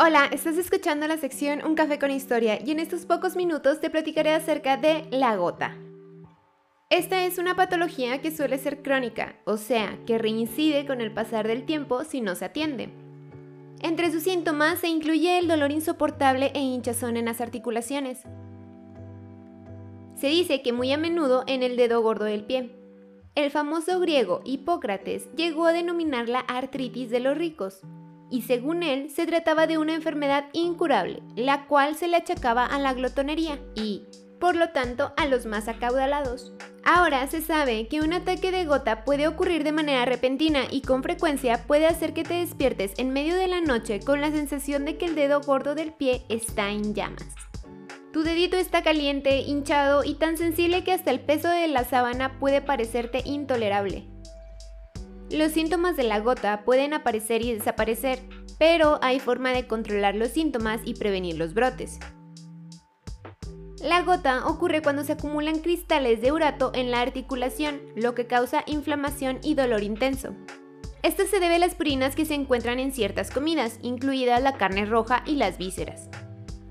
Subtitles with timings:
[0.00, 3.90] Hola, estás escuchando la sección Un café con historia y en estos pocos minutos te
[3.90, 5.76] platicaré acerca de la gota.
[6.88, 11.48] Esta es una patología que suele ser crónica, o sea, que reincide con el pasar
[11.48, 12.90] del tiempo si no se atiende.
[13.82, 18.20] Entre sus síntomas se incluye el dolor insoportable e hinchazón en las articulaciones.
[20.14, 22.70] Se dice que muy a menudo en el dedo gordo del pie.
[23.34, 27.82] El famoso griego Hipócrates llegó a denominarla artritis de los ricos,
[28.30, 32.78] y según él se trataba de una enfermedad incurable, la cual se le achacaba a
[32.78, 34.04] la glotonería y,
[34.40, 36.52] por lo tanto, a los más acaudalados.
[36.84, 41.02] Ahora se sabe que un ataque de gota puede ocurrir de manera repentina y con
[41.02, 44.96] frecuencia puede hacer que te despiertes en medio de la noche con la sensación de
[44.96, 47.26] que el dedo gordo del pie está en llamas.
[48.12, 52.38] Tu dedito está caliente, hinchado y tan sensible que hasta el peso de la sábana
[52.38, 54.06] puede parecerte intolerable.
[55.30, 58.20] Los síntomas de la gota pueden aparecer y desaparecer,
[58.58, 61.98] pero hay forma de controlar los síntomas y prevenir los brotes.
[63.82, 68.64] La gota ocurre cuando se acumulan cristales de urato en la articulación, lo que causa
[68.66, 70.34] inflamación y dolor intenso.
[71.02, 74.84] Esto se debe a las purinas que se encuentran en ciertas comidas, incluida la carne
[74.84, 76.08] roja y las vísceras.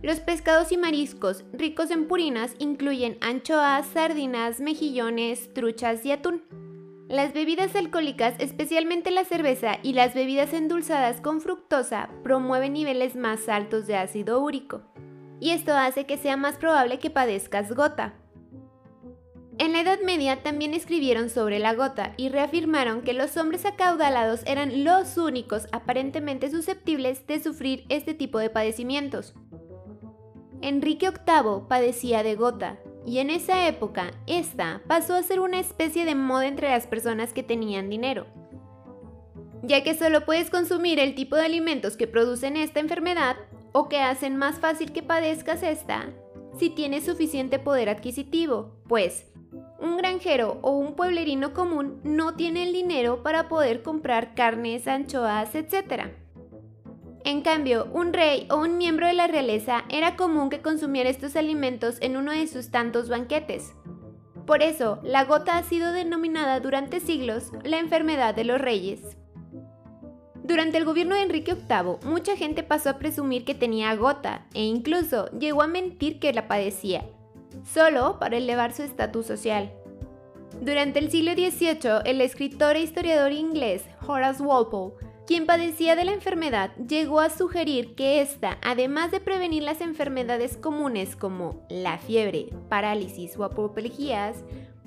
[0.02, 6.44] Los pescados y mariscos ricos en purinas incluyen anchoas, sardinas, mejillones, truchas y atún.
[7.10, 13.48] Las bebidas alcohólicas, especialmente la cerveza y las bebidas endulzadas con fructosa, promueven niveles más
[13.48, 14.82] altos de ácido úrico,
[15.40, 18.16] y esto hace que sea más probable que padezcas gota.
[19.58, 24.42] En la Edad Media también escribieron sobre la gota y reafirmaron que los hombres acaudalados
[24.46, 29.34] eran los únicos aparentemente susceptibles de sufrir este tipo de padecimientos.
[30.62, 36.04] Enrique VIII padecía de gota, y en esa época, esta pasó a ser una especie
[36.04, 38.28] de moda entre las personas que tenían dinero.
[39.64, 43.38] Ya que solo puedes consumir el tipo de alimentos que producen esta enfermedad
[43.72, 46.10] o que hacen más fácil que padezcas esta
[46.60, 49.26] si tienes suficiente poder adquisitivo, pues
[49.80, 55.56] un granjero o un pueblerino común no tiene el dinero para poder comprar carnes, anchoas,
[55.56, 56.12] etc.
[57.28, 61.36] En cambio, un rey o un miembro de la realeza era común que consumiera estos
[61.36, 63.74] alimentos en uno de sus tantos banquetes.
[64.46, 69.18] Por eso, la gota ha sido denominada durante siglos la enfermedad de los reyes.
[70.36, 74.64] Durante el gobierno de Enrique VIII, mucha gente pasó a presumir que tenía gota e
[74.64, 77.04] incluso llegó a mentir que la padecía,
[77.66, 79.74] solo para elevar su estatus social.
[80.62, 86.14] Durante el siglo XVIII, el escritor e historiador inglés Horace Walpole quien padecía de la
[86.14, 92.48] enfermedad llegó a sugerir que esta, además de prevenir las enfermedades comunes como la fiebre,
[92.70, 94.38] parálisis o apoplejías,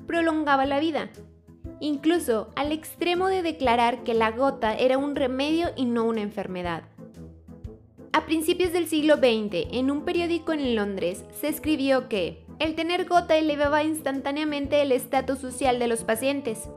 [0.07, 1.11] prolongaba la vida,
[1.79, 6.85] incluso al extremo de declarar que la gota era un remedio y no una enfermedad.
[8.13, 13.05] A principios del siglo XX, en un periódico en Londres, se escribió que el tener
[13.05, 16.71] gota elevaba instantáneamente el estatus social de los pacientes,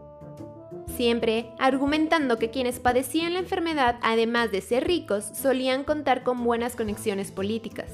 [0.95, 6.75] siempre argumentando que quienes padecían la enfermedad, además de ser ricos, solían contar con buenas
[6.75, 7.89] conexiones políticas.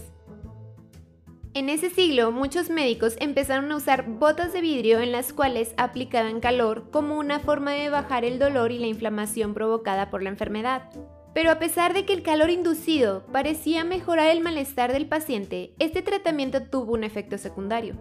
[1.56, 6.40] En ese siglo, muchos médicos empezaron a usar botas de vidrio en las cuales aplicaban
[6.40, 10.92] calor como una forma de bajar el dolor y la inflamación provocada por la enfermedad.
[11.34, 16.02] Pero a pesar de que el calor inducido parecía mejorar el malestar del paciente, este
[16.02, 17.96] tratamiento tuvo un efecto secundario.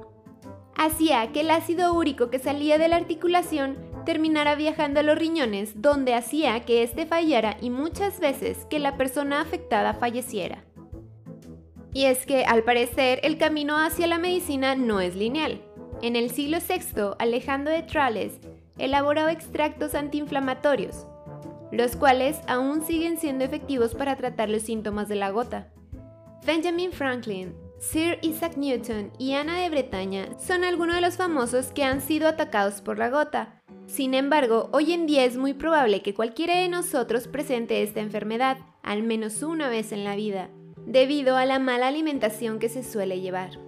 [0.77, 3.77] Hacía que el ácido úrico que salía de la articulación
[4.09, 8.97] terminara viajando a los riñones, donde hacía que éste fallara y muchas veces que la
[8.97, 10.65] persona afectada falleciera.
[11.93, 15.61] Y es que, al parecer, el camino hacia la medicina no es lineal.
[16.01, 18.39] En el siglo VI, Alejandro de Trales
[18.79, 21.07] elaboraba extractos antiinflamatorios,
[21.71, 25.69] los cuales aún siguen siendo efectivos para tratar los síntomas de la gota.
[26.47, 31.85] Benjamin Franklin, Sir Isaac Newton y Ana de Bretaña son algunos de los famosos que
[31.85, 33.58] han sido atacados por la gota,
[33.88, 38.59] sin embargo, hoy en día es muy probable que cualquiera de nosotros presente esta enfermedad,
[38.82, 40.50] al menos una vez en la vida,
[40.85, 43.58] debido a la mala alimentación que se suele llevar.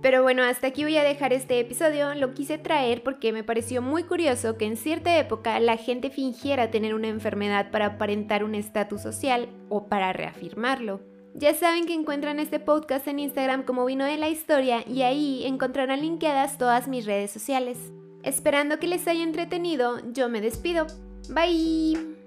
[0.00, 3.82] Pero bueno, hasta aquí voy a dejar este episodio, lo quise traer porque me pareció
[3.82, 8.54] muy curioso que en cierta época la gente fingiera tener una enfermedad para aparentar un
[8.54, 11.02] estatus social o para reafirmarlo.
[11.34, 15.44] Ya saben que encuentran este podcast en Instagram como Vino de la Historia y ahí
[15.44, 17.92] encontrarán linkeadas todas mis redes sociales.
[18.22, 20.86] Esperando que les haya entretenido, yo me despido.
[21.30, 22.17] Bye.